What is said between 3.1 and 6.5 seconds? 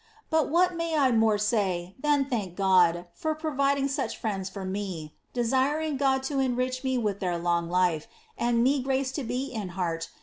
for providing such friends for T:.e. Je»iring Grxl to